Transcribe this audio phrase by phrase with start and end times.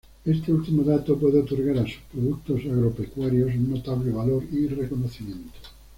[0.25, 5.59] Este último dato puede otorgar a sus productos agropecuarios un notable valor y reconocimiento.